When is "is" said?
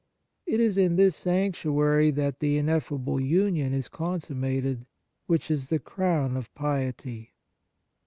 0.59-0.79, 3.71-3.87, 5.51-5.69